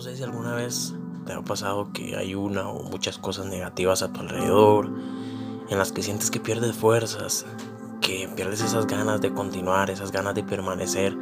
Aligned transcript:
no 0.00 0.04
sé 0.04 0.16
si 0.16 0.22
alguna 0.22 0.54
vez 0.54 0.94
te 1.26 1.34
ha 1.34 1.42
pasado 1.42 1.92
que 1.92 2.16
hay 2.16 2.34
una 2.34 2.70
o 2.70 2.84
muchas 2.84 3.18
cosas 3.18 3.44
negativas 3.44 4.00
a 4.00 4.10
tu 4.10 4.20
alrededor, 4.20 4.90
en 5.68 5.76
las 5.76 5.92
que 5.92 6.02
sientes 6.02 6.30
que 6.30 6.40
pierdes 6.40 6.74
fuerzas, 6.74 7.44
que 8.00 8.26
pierdes 8.34 8.62
esas 8.62 8.86
ganas 8.86 9.20
de 9.20 9.30
continuar, 9.34 9.90
esas 9.90 10.10
ganas 10.10 10.34
de 10.34 10.42
permanecer, 10.42 11.14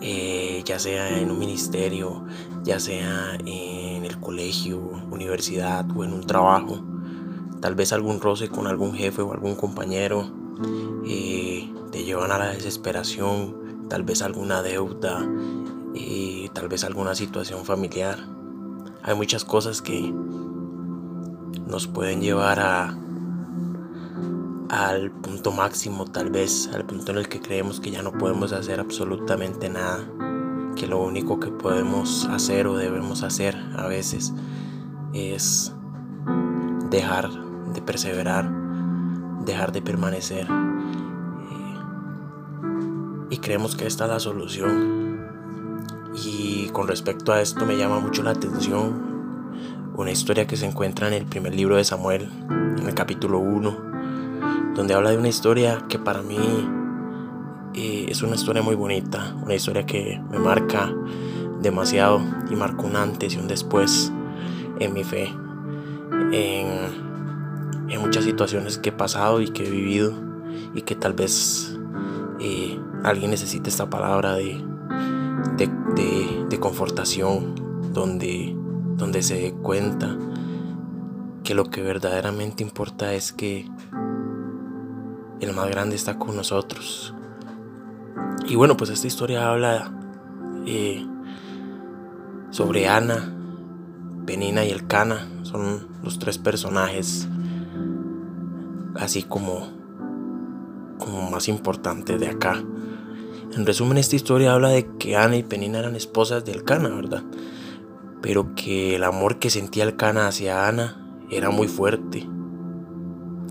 eh, 0.00 0.62
ya 0.64 0.78
sea 0.78 1.18
en 1.18 1.30
un 1.30 1.38
ministerio, 1.38 2.24
ya 2.64 2.80
sea 2.80 3.34
en 3.44 4.06
el 4.06 4.18
colegio, 4.20 4.78
universidad 5.10 5.84
o 5.94 6.02
en 6.02 6.14
un 6.14 6.22
trabajo. 6.22 6.82
Tal 7.60 7.74
vez 7.74 7.92
algún 7.92 8.22
roce 8.22 8.48
con 8.48 8.68
algún 8.68 8.94
jefe 8.94 9.20
o 9.20 9.34
algún 9.34 9.54
compañero 9.54 10.32
eh, 11.06 11.70
te 11.92 12.04
llevan 12.04 12.32
a 12.32 12.38
la 12.38 12.52
desesperación, 12.52 13.86
tal 13.90 14.02
vez 14.02 14.22
alguna 14.22 14.62
deuda, 14.62 15.28
y 15.94 16.48
tal 16.50 16.68
vez 16.68 16.84
alguna 16.84 17.14
situación 17.14 17.64
familiar. 17.64 18.18
Hay 19.02 19.14
muchas 19.14 19.44
cosas 19.44 19.82
que 19.82 20.12
nos 21.66 21.86
pueden 21.86 22.20
llevar 22.20 22.60
a 22.60 22.96
al 24.68 25.10
punto 25.10 25.50
máximo, 25.50 26.04
tal 26.04 26.30
vez 26.30 26.68
al 26.74 26.84
punto 26.84 27.12
en 27.12 27.18
el 27.18 27.28
que 27.28 27.40
creemos 27.40 27.80
que 27.80 27.90
ya 27.90 28.02
no 28.02 28.12
podemos 28.12 28.52
hacer 28.52 28.80
absolutamente 28.80 29.70
nada, 29.70 30.00
que 30.76 30.86
lo 30.86 31.02
único 31.02 31.40
que 31.40 31.50
podemos 31.50 32.26
hacer 32.26 32.66
o 32.66 32.76
debemos 32.76 33.22
hacer 33.22 33.56
a 33.76 33.86
veces 33.86 34.34
es 35.14 35.72
dejar 36.90 37.30
de 37.72 37.80
perseverar, 37.80 38.50
dejar 39.44 39.72
de 39.72 39.80
permanecer. 39.80 40.46
Eh, 40.46 41.76
y 43.30 43.38
creemos 43.38 43.74
que 43.74 43.86
esta 43.86 44.04
es 44.04 44.10
la 44.10 44.20
solución 44.20 45.07
y 46.14 46.68
con 46.72 46.88
respecto 46.88 47.32
a 47.32 47.40
esto 47.40 47.66
me 47.66 47.76
llama 47.76 48.00
mucho 48.00 48.22
la 48.22 48.30
atención 48.30 49.08
una 49.98 50.12
historia 50.12 50.46
que 50.46 50.56
se 50.56 50.64
encuentra 50.64 51.08
en 51.08 51.14
el 51.14 51.26
primer 51.26 51.54
libro 51.54 51.76
de 51.76 51.82
Samuel, 51.82 52.30
en 52.78 52.86
el 52.86 52.94
capítulo 52.94 53.40
1, 53.40 54.72
donde 54.76 54.94
habla 54.94 55.10
de 55.10 55.18
una 55.18 55.28
historia 55.28 55.84
que 55.88 55.98
para 55.98 56.22
mí 56.22 56.38
eh, 57.74 58.06
es 58.08 58.22
una 58.22 58.36
historia 58.36 58.62
muy 58.62 58.76
bonita, 58.76 59.34
una 59.42 59.54
historia 59.54 59.86
que 59.86 60.20
me 60.30 60.38
marca 60.38 60.94
demasiado 61.60 62.20
y 62.48 62.54
marca 62.54 62.82
un 62.82 62.94
antes 62.94 63.34
y 63.34 63.38
un 63.38 63.48
después 63.48 64.12
en 64.78 64.92
mi 64.92 65.02
fe, 65.02 65.34
en, 66.32 67.88
en 67.88 68.00
muchas 68.00 68.22
situaciones 68.24 68.78
que 68.78 68.90
he 68.90 68.92
pasado 68.92 69.40
y 69.40 69.48
que 69.48 69.66
he 69.66 69.70
vivido 69.70 70.12
y 70.74 70.82
que 70.82 70.94
tal 70.94 71.14
vez 71.14 71.76
eh, 72.38 72.78
alguien 73.02 73.32
necesite 73.32 73.68
esta 73.68 73.90
palabra 73.90 74.34
de 74.34 74.64
de, 75.56 76.58
confortación, 76.58 77.54
donde, 77.92 78.56
donde 78.96 79.22
se 79.22 79.34
dé 79.34 79.52
cuenta 79.52 80.16
que 81.44 81.54
lo 81.54 81.64
que 81.70 81.82
verdaderamente 81.82 82.62
importa 82.62 83.14
es 83.14 83.32
que 83.32 83.68
el 85.40 85.52
más 85.54 85.70
grande 85.70 85.96
está 85.96 86.18
con 86.18 86.36
nosotros. 86.36 87.14
Y 88.46 88.56
bueno, 88.56 88.76
pues 88.76 88.90
esta 88.90 89.06
historia 89.06 89.50
habla 89.50 89.92
eh, 90.66 91.06
sobre 92.50 92.88
Ana, 92.88 93.34
Penina 94.26 94.64
y 94.64 94.70
Elcana. 94.70 95.28
Son 95.42 95.88
los 96.02 96.18
tres 96.18 96.38
personajes 96.38 97.28
así 98.96 99.22
como, 99.22 99.68
como 100.98 101.30
más 101.30 101.48
importantes 101.48 102.18
de 102.20 102.28
acá. 102.28 102.62
En 103.58 103.66
resumen, 103.66 103.98
esta 103.98 104.14
historia 104.14 104.52
habla 104.52 104.68
de 104.68 104.86
que 105.00 105.16
Ana 105.16 105.34
y 105.34 105.42
Penina 105.42 105.80
eran 105.80 105.96
esposas 105.96 106.44
de 106.44 106.52
Elcana, 106.52 106.90
¿verdad? 106.90 107.24
Pero 108.22 108.54
que 108.54 108.94
el 108.94 109.02
amor 109.02 109.40
que 109.40 109.50
sentía 109.50 109.82
Elcana 109.82 110.28
hacia 110.28 110.68
Ana 110.68 110.96
era 111.28 111.50
muy 111.50 111.66
fuerte, 111.66 112.24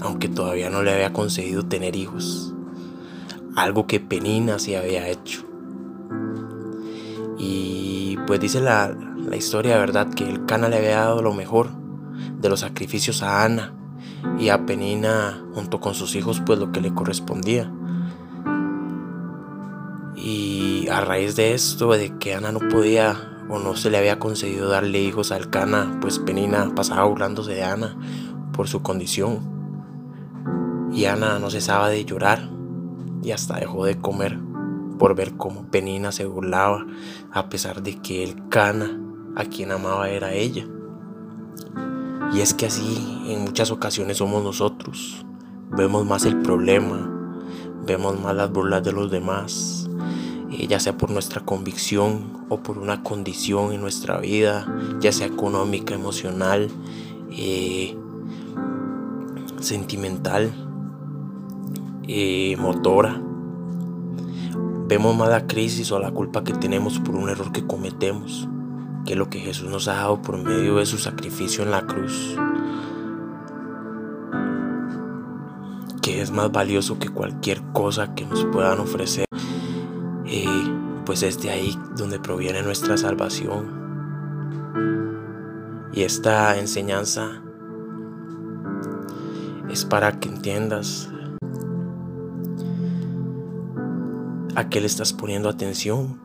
aunque 0.00 0.28
todavía 0.28 0.70
no 0.70 0.84
le 0.84 0.92
había 0.92 1.12
concedido 1.12 1.64
tener 1.64 1.96
hijos, 1.96 2.54
algo 3.56 3.88
que 3.88 3.98
Penina 3.98 4.60
sí 4.60 4.76
había 4.76 5.08
hecho. 5.08 5.42
Y 7.36 8.16
pues 8.28 8.38
dice 8.38 8.60
la, 8.60 8.96
la 9.28 9.34
historia, 9.34 9.76
¿verdad? 9.76 10.14
Que 10.14 10.30
Elcana 10.30 10.68
le 10.68 10.76
había 10.76 11.00
dado 11.00 11.20
lo 11.20 11.34
mejor 11.34 11.70
de 12.40 12.48
los 12.48 12.60
sacrificios 12.60 13.24
a 13.24 13.42
Ana 13.42 13.74
y 14.38 14.50
a 14.50 14.66
Penina 14.66 15.44
junto 15.52 15.80
con 15.80 15.94
sus 15.94 16.14
hijos 16.14 16.40
pues 16.46 16.60
lo 16.60 16.70
que 16.70 16.80
le 16.80 16.94
correspondía. 16.94 17.72
Y 20.28 20.88
a 20.88 21.02
raíz 21.02 21.36
de 21.36 21.54
esto, 21.54 21.92
de 21.92 22.18
que 22.18 22.34
Ana 22.34 22.50
no 22.50 22.58
podía 22.58 23.46
o 23.48 23.60
no 23.60 23.76
se 23.76 23.90
le 23.90 23.98
había 23.98 24.18
concedido 24.18 24.68
darle 24.68 25.00
hijos 25.00 25.30
a 25.30 25.36
Elcana, 25.36 26.00
pues 26.00 26.18
Penina 26.18 26.74
pasaba 26.74 27.04
burlándose 27.04 27.52
de 27.54 27.62
Ana 27.62 27.96
por 28.52 28.66
su 28.66 28.82
condición. 28.82 29.38
Y 30.92 31.04
Ana 31.04 31.38
no 31.38 31.48
cesaba 31.48 31.90
de 31.90 32.04
llorar 32.04 32.50
y 33.22 33.30
hasta 33.30 33.60
dejó 33.60 33.84
de 33.84 33.98
comer 33.98 34.36
por 34.98 35.14
ver 35.14 35.36
cómo 35.36 35.70
Penina 35.70 36.10
se 36.10 36.26
burlaba 36.26 36.84
a 37.30 37.48
pesar 37.48 37.84
de 37.84 38.02
que 38.02 38.24
Elcana 38.24 39.00
a 39.36 39.44
quien 39.44 39.70
amaba 39.70 40.08
era 40.08 40.32
ella. 40.32 40.66
Y 42.32 42.40
es 42.40 42.52
que 42.52 42.66
así 42.66 43.22
en 43.28 43.44
muchas 43.44 43.70
ocasiones 43.70 44.16
somos 44.16 44.42
nosotros. 44.42 45.24
Vemos 45.70 46.04
más 46.04 46.24
el 46.24 46.42
problema, 46.42 47.08
vemos 47.86 48.20
más 48.20 48.34
las 48.34 48.50
burlas 48.50 48.82
de 48.82 48.90
los 48.90 49.08
demás, 49.08 49.85
eh, 50.50 50.66
ya 50.68 50.78
sea 50.80 50.96
por 50.96 51.10
nuestra 51.10 51.42
convicción 51.44 52.44
o 52.48 52.62
por 52.62 52.78
una 52.78 53.02
condición 53.02 53.72
en 53.72 53.80
nuestra 53.80 54.18
vida, 54.18 54.66
ya 55.00 55.12
sea 55.12 55.26
económica, 55.26 55.94
emocional, 55.94 56.68
eh, 57.30 57.96
sentimental, 59.60 60.52
eh, 62.06 62.56
motora. 62.58 63.20
Vemos 64.88 65.16
más 65.16 65.28
la 65.28 65.46
crisis 65.46 65.90
o 65.90 65.98
la 65.98 66.12
culpa 66.12 66.44
que 66.44 66.52
tenemos 66.52 67.00
por 67.00 67.16
un 67.16 67.28
error 67.28 67.50
que 67.50 67.66
cometemos 67.66 68.48
que 69.04 69.14
lo 69.14 69.30
que 69.30 69.38
Jesús 69.38 69.70
nos 69.70 69.88
ha 69.88 69.94
dado 69.94 70.20
por 70.20 70.36
medio 70.36 70.76
de 70.76 70.86
su 70.86 70.98
sacrificio 70.98 71.64
en 71.64 71.70
la 71.70 71.86
cruz. 71.86 72.36
que 76.06 76.22
es 76.22 76.30
más 76.30 76.52
valioso 76.52 77.00
que 77.00 77.08
cualquier 77.08 77.60
cosa 77.72 78.14
que 78.14 78.24
nos 78.24 78.44
puedan 78.44 78.78
ofrecer 78.78 79.25
pues 81.06 81.22
es 81.22 81.40
de 81.40 81.50
ahí 81.50 81.78
donde 81.96 82.18
proviene 82.18 82.62
nuestra 82.62 82.96
salvación. 82.96 83.86
Y 85.92 86.02
esta 86.02 86.58
enseñanza 86.58 87.40
es 89.70 89.84
para 89.84 90.18
que 90.18 90.28
entiendas 90.28 91.08
a 94.56 94.68
qué 94.68 94.80
le 94.80 94.86
estás 94.86 95.12
poniendo 95.12 95.48
atención. 95.48 96.20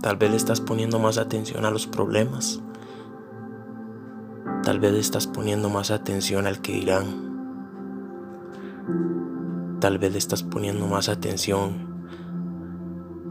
Tal 0.00 0.16
vez 0.16 0.30
le 0.30 0.36
estás 0.36 0.60
poniendo 0.60 1.00
más 1.00 1.18
atención 1.18 1.64
a 1.64 1.70
los 1.70 1.86
problemas. 1.88 2.60
Tal 4.62 4.78
vez 4.78 4.92
le 4.92 5.00
estás 5.00 5.26
poniendo 5.26 5.68
más 5.68 5.90
atención 5.90 6.46
al 6.46 6.60
que 6.62 6.72
dirán. 6.72 7.32
Tal 9.80 9.98
vez 9.98 10.12
le 10.12 10.18
estás 10.18 10.44
poniendo 10.44 10.86
más 10.86 11.08
atención 11.08 11.91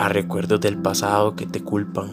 a 0.02 0.10
recuerdos 0.10 0.60
del 0.60 0.80
pasado 0.80 1.36
que 1.36 1.46
te 1.46 1.62
culpan. 1.62 2.10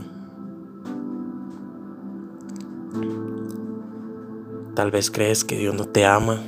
Tal 4.74 4.90
vez 4.90 5.10
crees 5.10 5.42
que 5.42 5.56
Dios 5.56 5.74
no 5.74 5.86
te 5.86 6.04
ama 6.04 6.38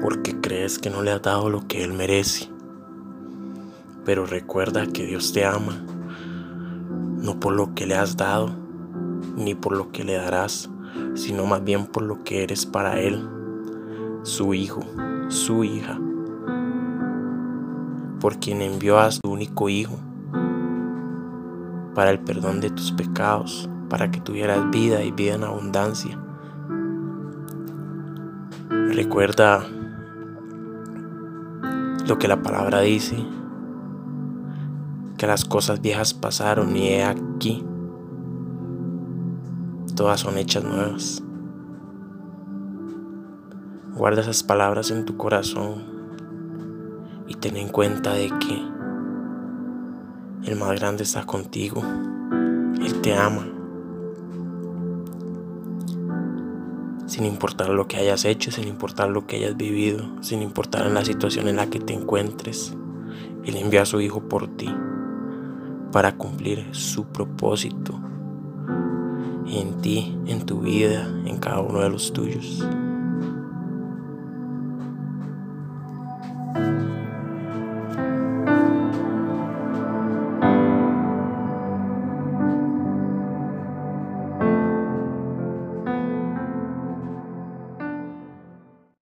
porque 0.00 0.40
crees 0.40 0.78
que 0.78 0.88
no 0.88 1.02
le 1.02 1.10
has 1.10 1.20
dado 1.20 1.50
lo 1.50 1.68
que 1.68 1.84
Él 1.84 1.92
merece. 1.92 2.48
Pero 4.06 4.24
recuerda 4.24 4.86
que 4.86 5.04
Dios 5.04 5.34
te 5.34 5.44
ama, 5.44 5.84
no 7.18 7.38
por 7.38 7.52
lo 7.52 7.74
que 7.74 7.84
le 7.84 7.96
has 7.96 8.16
dado, 8.16 8.56
ni 9.36 9.54
por 9.54 9.76
lo 9.76 9.92
que 9.92 10.02
le 10.02 10.14
darás, 10.14 10.70
sino 11.14 11.44
más 11.44 11.62
bien 11.62 11.84
por 11.84 12.04
lo 12.04 12.24
que 12.24 12.42
eres 12.42 12.64
para 12.64 12.98
Él, 12.98 13.22
su 14.22 14.54
hijo, 14.54 14.80
su 15.28 15.62
hija, 15.62 16.00
por 18.18 18.38
quien 18.38 18.62
envió 18.62 18.98
a 18.98 19.10
su 19.10 19.20
único 19.30 19.68
hijo 19.68 19.98
para 21.94 22.10
el 22.10 22.20
perdón 22.20 22.60
de 22.60 22.70
tus 22.70 22.92
pecados, 22.92 23.68
para 23.88 24.10
que 24.10 24.20
tuvieras 24.20 24.70
vida 24.70 25.02
y 25.02 25.10
vida 25.10 25.34
en 25.34 25.44
abundancia. 25.44 26.18
Recuerda 28.68 29.64
lo 32.06 32.18
que 32.18 32.28
la 32.28 32.42
palabra 32.42 32.80
dice, 32.80 33.24
que 35.16 35.26
las 35.26 35.44
cosas 35.44 35.80
viejas 35.80 36.14
pasaron 36.14 36.76
y 36.76 36.88
he 36.88 37.04
aquí, 37.04 37.64
todas 39.94 40.20
son 40.20 40.38
hechas 40.38 40.64
nuevas. 40.64 41.22
Guarda 43.94 44.22
esas 44.22 44.42
palabras 44.42 44.90
en 44.90 45.04
tu 45.04 45.16
corazón 45.16 45.84
y 47.28 47.34
ten 47.34 47.56
en 47.56 47.68
cuenta 47.68 48.14
de 48.14 48.28
que 48.40 48.81
el 50.44 50.56
más 50.56 50.78
grande 50.78 51.04
está 51.04 51.24
contigo. 51.24 51.82
Él 52.80 53.00
te 53.00 53.14
ama. 53.14 53.46
Sin 57.06 57.26
importar 57.26 57.68
lo 57.68 57.86
que 57.86 57.98
hayas 57.98 58.24
hecho, 58.24 58.50
sin 58.50 58.66
importar 58.66 59.08
lo 59.08 59.26
que 59.26 59.36
hayas 59.36 59.56
vivido, 59.56 60.04
sin 60.20 60.42
importar 60.42 60.86
la 60.90 61.04
situación 61.04 61.46
en 61.46 61.56
la 61.56 61.68
que 61.68 61.78
te 61.78 61.92
encuentres, 61.92 62.74
Él 63.44 63.56
envió 63.56 63.82
a 63.82 63.86
su 63.86 64.00
Hijo 64.00 64.28
por 64.28 64.48
ti 64.48 64.68
para 65.92 66.16
cumplir 66.16 66.66
su 66.72 67.04
propósito 67.04 68.00
en 69.46 69.80
ti, 69.82 70.18
en 70.26 70.46
tu 70.46 70.60
vida, 70.60 71.06
en 71.26 71.38
cada 71.38 71.60
uno 71.60 71.80
de 71.80 71.90
los 71.90 72.12
tuyos. 72.12 72.66